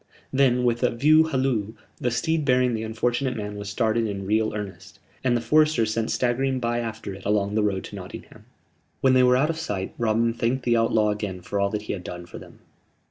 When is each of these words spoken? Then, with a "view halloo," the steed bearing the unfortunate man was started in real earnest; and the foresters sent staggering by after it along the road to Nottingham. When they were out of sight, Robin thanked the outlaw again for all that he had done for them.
Then, 0.33 0.63
with 0.63 0.81
a 0.81 0.89
"view 0.89 1.25
halloo," 1.25 1.73
the 1.97 2.09
steed 2.09 2.43
bearing 2.43 2.73
the 2.73 2.81
unfortunate 2.81 3.37
man 3.37 3.55
was 3.55 3.69
started 3.69 4.07
in 4.07 4.25
real 4.25 4.51
earnest; 4.51 4.97
and 5.23 5.37
the 5.37 5.41
foresters 5.41 5.93
sent 5.93 6.09
staggering 6.09 6.59
by 6.59 6.79
after 6.79 7.13
it 7.13 7.23
along 7.23 7.53
the 7.53 7.61
road 7.61 7.83
to 7.83 7.95
Nottingham. 7.95 8.45
When 9.01 9.13
they 9.13 9.21
were 9.21 9.37
out 9.37 9.51
of 9.51 9.59
sight, 9.59 9.93
Robin 9.99 10.33
thanked 10.33 10.63
the 10.63 10.75
outlaw 10.75 11.09
again 11.11 11.41
for 11.41 11.59
all 11.59 11.69
that 11.69 11.83
he 11.83 11.93
had 11.93 12.03
done 12.03 12.25
for 12.25 12.39
them. 12.39 12.57